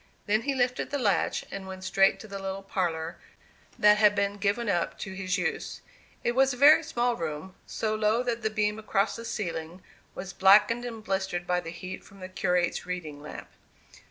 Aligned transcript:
Then 0.25 0.41
he 0.41 0.55
lifted 0.55 0.89
the 0.89 0.97
latch 0.97 1.45
and 1.51 1.67
went 1.67 1.83
straight 1.83 2.19
to 2.21 2.27
the 2.27 2.39
little 2.39 2.63
parlour 2.63 3.17
that 3.77 3.99
had 3.99 4.15
been 4.15 4.37
given 4.39 4.67
up 4.67 4.97
to 4.97 5.13
his 5.13 5.37
use. 5.37 5.81
It 6.23 6.31
was 6.31 6.53
a 6.53 6.57
very 6.57 6.81
small 6.81 7.15
room, 7.15 7.53
so 7.67 7.93
low 7.93 8.23
that 8.23 8.41
the 8.41 8.49
beam 8.49 8.79
across 8.79 9.15
the 9.15 9.25
ceiling 9.25 9.83
was 10.15 10.33
blackened 10.33 10.85
and 10.85 11.03
blistered 11.03 11.45
by 11.45 11.59
the 11.59 11.69
heat 11.69 12.03
from 12.03 12.19
the 12.19 12.29
curate's 12.29 12.83
reading 12.87 13.21
lamp. 13.21 13.49